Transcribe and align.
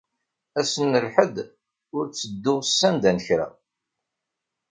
Ass 0.59 0.73
n 0.83 0.93
Lḥedd, 1.05 1.35
ur 1.95 2.05
ttedduɣ 2.07 2.59
sanda 2.67 3.11
n 3.15 3.17
kra. 3.25 3.47